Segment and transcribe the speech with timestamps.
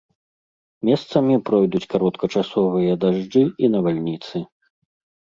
[0.89, 4.47] Месцамі пройдуць кароткачасовыя дажджы і навальніцы.